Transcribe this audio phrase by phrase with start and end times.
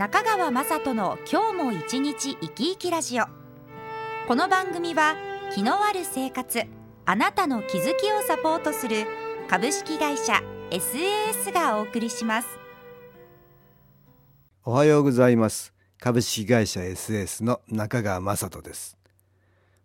[0.00, 3.24] 中川雅人の今日も一日生き生きラジオ。
[4.26, 5.14] この番組は
[5.54, 6.62] 気のある生活
[7.04, 9.04] あなたの気づきをサポートする
[9.46, 12.48] 株式会社 SAS がお送りします。
[14.64, 15.74] おはようございます。
[15.98, 18.96] 株式会社 SAS の中川雅人です。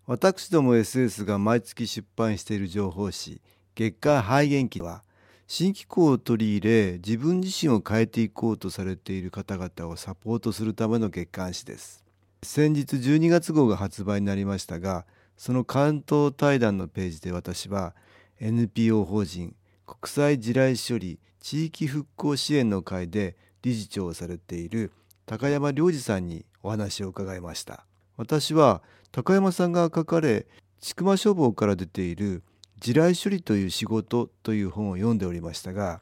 [0.05, 3.41] 私ども SS が毎月出版している情報誌
[3.75, 5.03] 月刊肺元気は
[5.47, 12.03] 新機構を取り入れ自分自身を変えていこうとされている方々をサポートするための月刊誌です。
[12.41, 15.05] 先日12月号が発売になりましたが
[15.37, 17.95] その関東対談のページで私は
[18.39, 24.91] NPO 法人国際地雷処理地域復興支援の会で理事長をされている
[25.27, 27.85] 高山良二さんにお話を伺いました。
[28.17, 28.81] 私は
[29.11, 30.47] 高山さんが書かれ
[30.79, 32.43] 千曲書房から出ている
[32.79, 36.01] 地雷処理という仕事という本を読んでおりましたが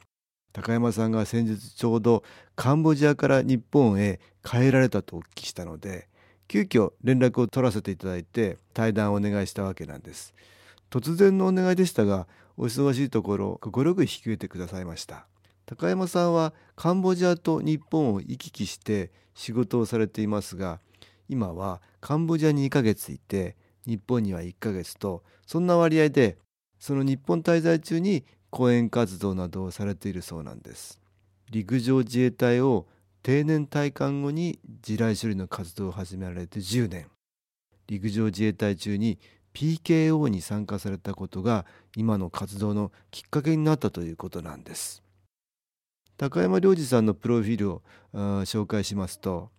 [0.54, 2.24] 高山さんが先日ちょうど
[2.56, 6.08] カンボジアから日本へ帰られたとお聞きしたので
[6.48, 10.36] 急遽連絡を取らせていただいて対談をお願いしたわけなんです。
[10.92, 15.26] 突然のお願いでしたがお忙しいところ快く引き受けてくださいました。
[15.66, 20.80] 高山さんはカンボジアと日本を行き来して仕事をされていますが
[21.30, 23.56] 今はカンボジアに2ヶ月いて
[23.88, 26.38] 日本には1ヶ月とそんな割合で
[26.84, 31.00] その日本滞在中に講演活動などをされているそうなんです。
[31.50, 32.88] 陸上自衛隊を
[33.22, 37.08] 定年退官後に地雷処理の活動を始められて10年。
[37.88, 39.17] 陸上自衛隊中に
[39.54, 45.02] PKO に参加されたことが今の活動のきっかけになったということなんです。
[46.17, 49.52] 高山良二さんのプロフィールを紹介しますと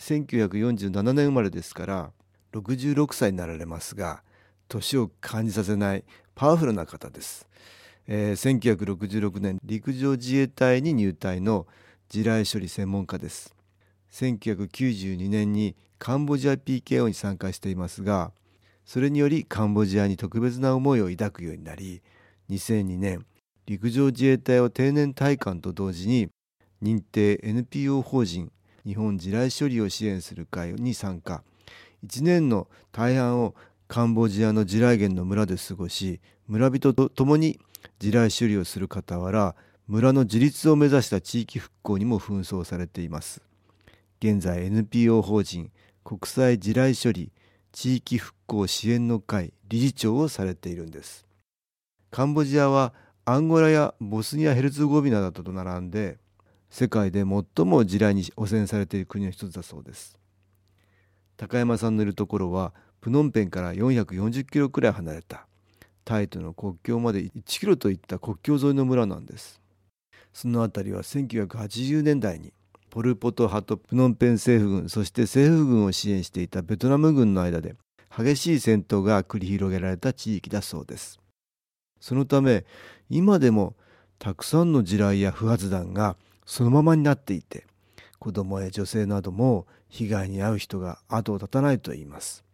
[0.00, 2.12] 1947年生まれですから
[2.52, 4.22] 66歳になられますが
[4.68, 6.04] 年を感じさせない
[6.38, 7.48] パワフルな方です、
[8.06, 11.66] えー、1966年陸上自衛隊に入隊の
[12.08, 13.56] 地雷処理専門家です。
[14.12, 18.30] 1992年にカンボジア PKO に参加していますが
[18.86, 22.02] それによりカンボジアに特別な思いを抱くようになり
[22.50, 23.26] 2002年
[23.66, 26.28] 陸上自衛隊を定年退官と同時に
[26.80, 28.52] 認定 NPO 法人
[28.86, 31.42] 日本地雷処理を支援する会に参加。
[32.06, 33.54] 1年の大半を
[33.88, 37.58] カンボジアの地雷原の村で過ごし村人と共に
[37.98, 39.56] 地雷処理をする傍ら
[39.86, 43.40] 村の自立を目指した地域復興にも紛争されています。
[44.20, 45.70] 現在 NPO 法人
[46.04, 47.32] 国際地雷処理
[47.72, 51.26] 地域復興支援の会理事長をされているんです。
[52.10, 52.92] カンボジアは
[53.24, 56.18] アンゴラやボスニア・ヘルツゴビナなどと並んで
[56.68, 60.18] 世界で最も地雷に汚染されている国の一つだそうです。
[61.38, 65.46] 高山さんのいるところはプノンペンから440キロくらい離れた。
[66.04, 69.60] タイとの国境まで1キロといった国境沿いの村なんです。
[70.32, 72.52] その辺りは1980年代に
[72.90, 77.74] ポル・ポト派とプノンペン政府軍そして政府軍を支援していたベトナム軍の間で
[78.16, 81.20] 激しい戦闘が繰り広げられた地域だそうです。
[82.00, 82.64] そのため
[83.10, 83.74] 今でも
[84.18, 86.16] たくさんの地雷や不発弾が
[86.46, 87.66] そのままになっていて
[88.18, 92.47] 子供や女性なども被害に遭う人が後を絶たないといいます。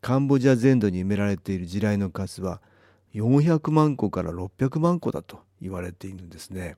[0.00, 2.60] カンボジア全土に埋められている地雷の数は
[3.14, 6.76] 400万個から600万個だと言われているんですね。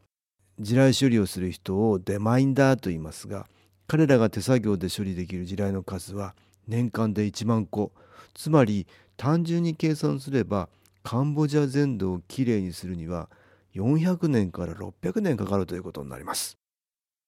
[0.58, 3.46] 地雷処理をする人をデマインダーと言いますが
[3.86, 6.34] 彼らが手作業で処理できる地雷の数は
[6.68, 7.92] 年間で1万個。
[8.34, 8.86] つまり
[9.16, 10.68] 単純に計算すれば
[11.02, 13.28] カンボジア全土をきれいにするには
[13.74, 16.56] 400年から600年かかるということになります。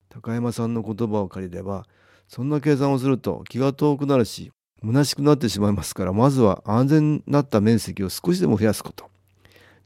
[0.09, 1.85] 高山さんの言葉を借りれば
[2.27, 4.51] そんな計算をすると気が遠くなるし
[4.85, 9.09] 虚しくなってしまいますからまずは安全になった面積を少しでも増やすこと。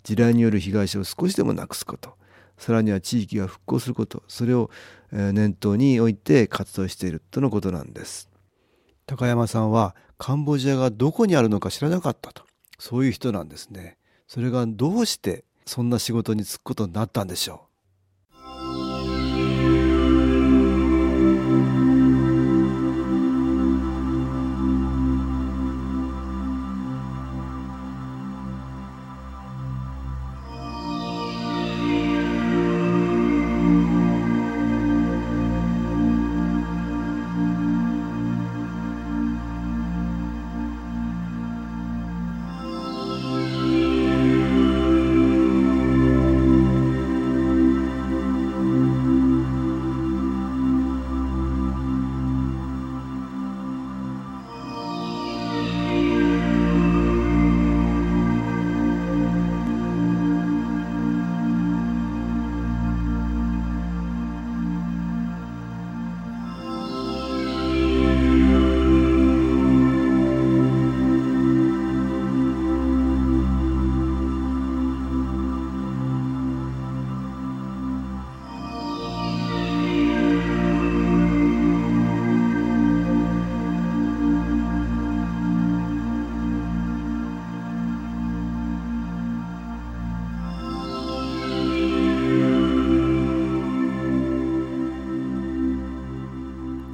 [0.03, 2.15] 地雷による被害者を少しでもなくすこと。
[2.57, 4.23] さらには地域が復興すること。
[4.27, 4.71] それを
[5.11, 8.29] 念頭に置いて活動しているとのことなんです。
[9.05, 12.43] 高山さんはカンボジアがどこにあるのか知らなかったと。
[12.79, 13.97] そういう人なんですね。
[14.27, 17.66] それがどうしてそんな仕事に就くことになったんでしょう。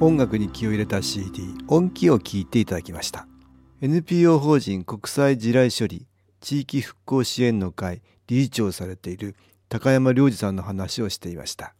[0.04, 3.26] 音楽に気を入れた CD 音気を聞いていただきました。
[3.80, 6.06] NPO 法人国際地雷処理
[6.42, 9.34] 地域復興支援の会理事長をされている
[9.70, 11.72] 高山良二さんの話をしていました。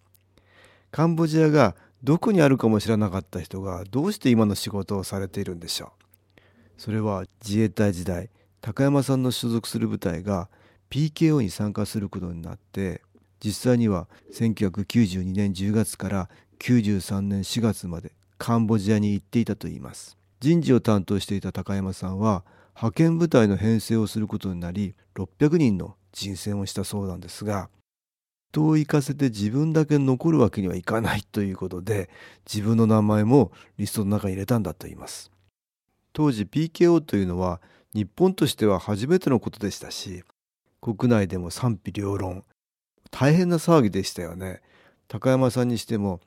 [0.90, 5.92] カンボジアがどこにあるかも知らなかった人がどうして今の仕事をされているんでしょ
[6.38, 6.40] う。
[6.78, 8.30] それは自衛隊時代
[8.62, 10.48] 高山さんの所属する部隊が
[10.88, 13.02] PKO に参加することになって
[13.38, 16.30] 実際には1992年10月から
[16.64, 20.16] 93年4月までカンボジアに行っていたといいます。
[20.40, 22.42] 人事を担当していた高山さんは
[22.74, 27.68] 派遣部隊の編成をすることになり600人の人選をしたそうなんですが
[28.50, 32.08] 人を行かせて自分だけ残るわけにはいかないということで
[32.50, 35.30] 自分の名前もリストの中に入れたんだと言います。
[36.14, 37.60] 当時 PKO というのは
[37.92, 40.24] 日本としては初めてのことでしたし
[40.80, 42.42] 国内でも賛否両論
[43.10, 44.62] 大変な騒ぎでしたよね。
[45.08, 46.20] 高山さんにしても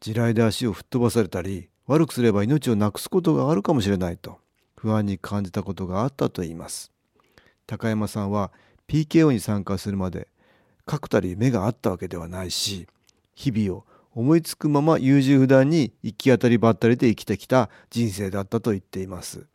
[0.00, 4.38] 地雷で足を吹っ飛ばされたり悪くすれば命をなくすことがあるかもしれないと
[4.76, 6.92] 不安に感じたことがあったといいます。
[7.66, 8.52] 高山さんは
[8.86, 10.28] PKO に参加するまで
[10.86, 12.86] 確たり目があったわけではないし
[13.34, 13.84] 日々を
[14.14, 19.46] 思いつくまま優柔不断に行き当たりばったりで生きてきた人生だったと言っています。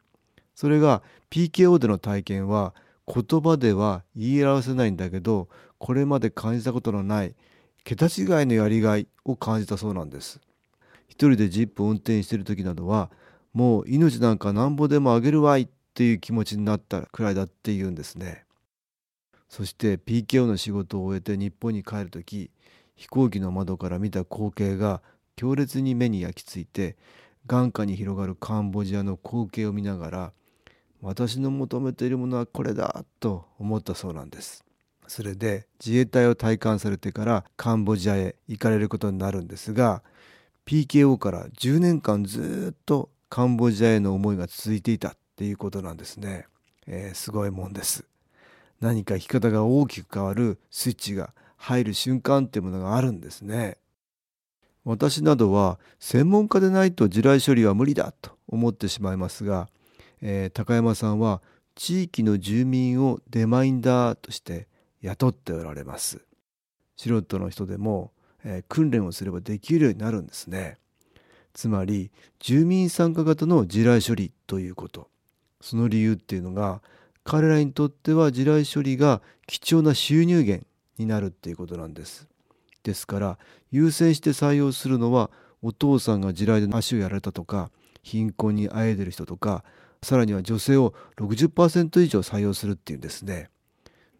[0.56, 1.02] それが
[1.32, 2.74] PKO での体験は
[3.08, 5.50] 言葉では言い表せないんだけど
[5.80, 7.36] これまで感じたことのない
[7.84, 10.40] 桁違いのやりがいを感じたそうなんです。
[11.08, 13.12] 一人でジップを運転している時などは
[13.54, 18.46] もう命なんかなんぼでもあげるわいっていう気持ちになったくらいだっていうんですね。
[19.50, 22.50] そして PKO の仕事を終えて日本に帰る時
[22.96, 25.02] 飛行機の窓から見た光景が
[25.36, 26.96] 強烈に目に焼き付いて
[27.46, 30.34] 眼下に広がるカンボジアの光景を見ながら
[31.02, 34.64] 私の求めているものはこれだと思ったそうなんです。
[35.14, 40.02] それで自衛隊を退官されてからカンボジアへ行かれることになるんですが
[40.66, 46.48] PKO から10年間ずっとカンボジアへの思いが続いていたっていうことなんですね、
[46.88, 48.06] えー、すごいもんです。
[48.82, 53.78] 何か生き方が大きく変わるスイッチが入る瞬間っていうものがあるんですね。
[54.84, 59.70] 私などは専門家でないと地雷処理は無理だと思ってしまいますが
[60.24, 61.42] えー、高山さんは
[61.76, 64.68] 地域の住民をデマインダーとして
[65.04, 66.22] 雇っておられます。
[66.98, 68.12] 素人の人でも、
[68.44, 70.78] えー、訓練をすればできるようになるんですね。
[71.54, 75.10] つまり住民参加型の地雷処理ということ。
[75.62, 76.82] その理由っていうのが
[77.24, 80.66] 彼らにとっては地雷処理が貴重な収入源
[80.98, 82.28] になるっていうことなんです。
[82.84, 83.38] ですから
[83.72, 87.72] 優先して採用するのはお父さんが地雷で足をやられたとか
[88.04, 89.64] 貧困にあえでる人とか
[90.02, 93.50] さらには女性を60%以上採用するっていうんですね。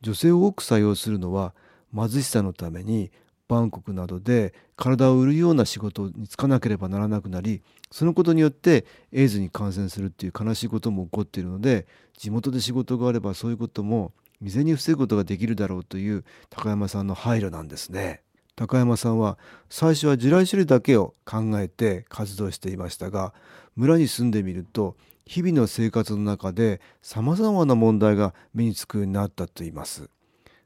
[0.04, 1.56] 女性を多く採用するのは
[1.96, 3.12] 貧しさのために
[3.48, 18.22] バンコクなどで体を売るような仕事に就かなければならなくなりそのことによってエイズに感染するっていう悲しいことも起こっているので地元で仕事があればそういうことも未然に防ぐことができるだろうという高山さんの配慮なんですね。
[18.56, 19.38] 高山さんは
[19.70, 23.34] 最初は地雷処理だけを考えて活動していましたが
[23.76, 24.96] 村に住んでみると
[25.26, 30.10] 日々の生活の中でさまざまな問題が目につくようになったといいます。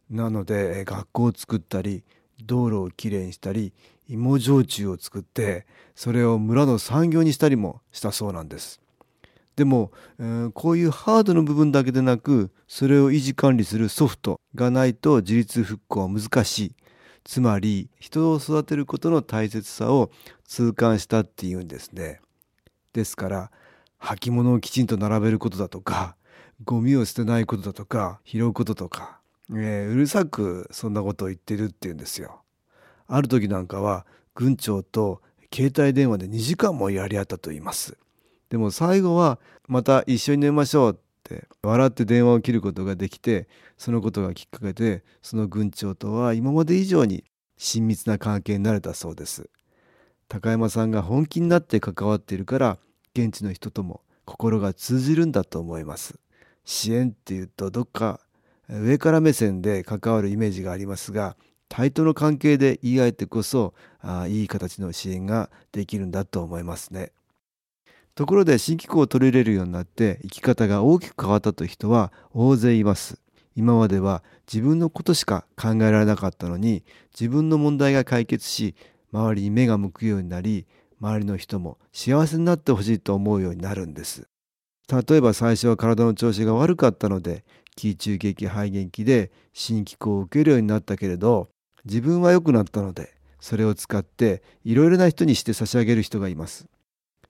[0.10, 2.04] なので学校を作ったり
[2.44, 3.74] 道路をきれいにしたり
[4.08, 8.80] 芋焼酎を作ってそれを村の産業にしたりもしたそうなんです。
[9.56, 16.76] でも、えー、こういうハードの部分だけでなくそれを維持管理するソフトがないと自立復興は難しい
[17.24, 20.12] つまり人を育てることの大切さを
[20.46, 22.22] 痛感したっていうんですね。
[22.94, 23.52] ですから
[24.00, 26.16] 履物をきちんと並べることだとか
[26.64, 29.20] ゴミを捨てないことだとか拾うこととか、
[29.52, 32.42] えー、うるさくそんなことを言ってるっていうんですよ。
[33.08, 35.22] ある時なんかは軍長と
[35.54, 37.98] 携帯電話で2時間もやり合ったと言います。
[38.50, 47.24] でも最後はまた一緒に寝ましょうって笑って電話を切ることができてそのことがきっかけでその軍長とは今まで以上に
[47.58, 49.50] 親密な関係になれたそうです。
[50.28, 52.78] 高山さんが本気になって関わっているから
[53.18, 56.20] 現地の人とも心が通じるんだと思います。
[56.66, 58.20] 支援っていうとどっか
[58.70, 61.38] 上から目線で関わるイメージがありますが
[61.70, 67.12] 対等の関係で言い合えてこそあいい形の支援ができるんだと思いますね。
[68.16, 73.22] ところで新機構を取り入れるようになって生き方が大きく変わったという人は大勢います。
[73.56, 76.84] 今までは自分のことしか考えられなかったのに
[77.20, 78.76] 自分の問題が解決し
[79.12, 80.68] 周りに目が向くようになり
[81.02, 84.28] 周りの人も幸せになってほしいと思うようになるんです。
[84.90, 87.44] 例えば最初は体の調子が悪かったので
[87.76, 91.50] 気中激肺元気で新機構を受けるようになったけれど
[91.86, 96.68] 自分は良くなったのでそれを使っていろいろな人にして差し上げる人がいます。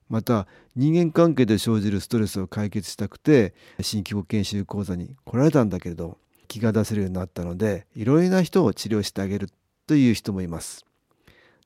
[0.08, 9.50] また人間関係で生じるストレスを解決したくて新規保研修講座に来られたんだけれど気が出せるようになったのでいろいろな人を治療してあげる
[9.86, 10.86] という人もいます。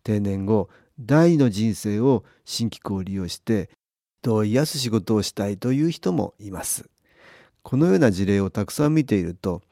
[0.02, 0.68] 定年後
[1.00, 3.70] 第二の人生を新機構を利用して
[4.22, 6.88] 人を癒す仕事をしたいという人もいます
[7.62, 9.62] このような事例をたくさん見ていると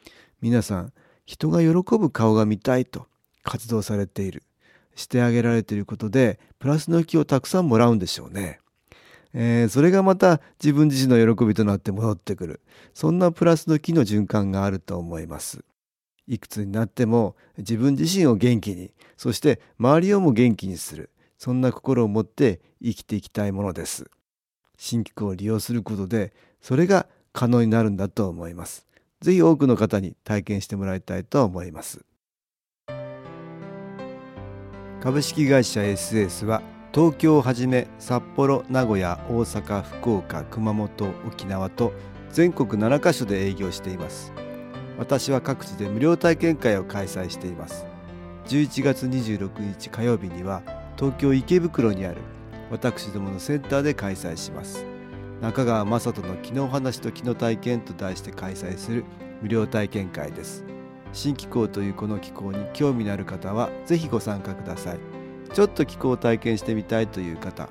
[0.41, 0.93] 皆さん
[1.25, 3.07] 人が喜ぶ顔が見たいと
[3.43, 4.43] 活動されている
[4.97, 8.59] してあげられていることでプラスの気をたくさんもらうんでしょうね。
[9.33, 12.61] えー、それがまた自分自身の喜びとなって戻ってくる
[12.95, 15.65] そんなプラスの気の循環があると思います。
[16.31, 24.09] いくつになっても自分自身を元気にそして周りをも元気にするそんな心を持って生きていきたいものです。
[24.79, 28.87] 新機構を利用することでそれが可能になるんだと思います。
[29.21, 32.05] ぜひ多くの方に体験してもらいたいと思います。
[35.01, 36.63] 株式会社 SS は
[36.95, 41.93] 東京をはじめ札幌名古屋大阪福岡熊本沖縄と
[42.31, 44.33] 全国7カ所で営業しています
[45.01, 47.87] 私は各地で無料体験会を開催しています。
[48.49, 50.63] 11月26日火曜日には
[50.99, 52.19] 東京池袋にある
[52.71, 54.85] 私どものセンターで開催します。
[55.41, 59.05] 中川雅人の気の話と気の体験と題して開催する
[59.41, 60.67] 無料体験会です。
[61.15, 64.99] 新気候というこの気候に興味のある方はぜひご参加ください。
[65.55, 67.71] ちょっと気候を体験してみたいという方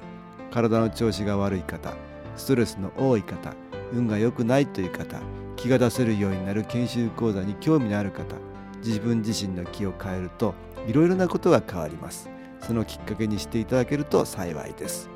[0.49, 1.93] 体の調子が悪い方
[2.35, 3.53] ストレスの多い方
[3.93, 5.21] 運が良くないという方
[5.59, 8.37] 気が出せるようになる研修講座に興味のある方
[8.77, 10.55] 自分自身の気を変えると
[10.87, 12.29] いろいろなことが変わります。
[12.61, 15.09] そのきっかけにしていただけると幸いです。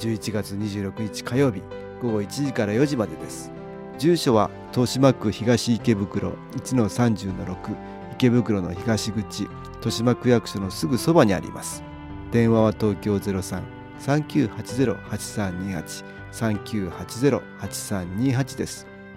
[0.00, 1.62] 11月26日火曜日
[2.02, 3.52] 午後1時から4時までです。
[3.96, 7.76] 住所は豊島区東池袋1-30-6
[8.14, 11.84] 池袋の東口豊島区役所のすぐそばにあります。
[12.32, 13.18] 電話は東京
[14.00, 18.95] 03-3980-8328 3980-8328です。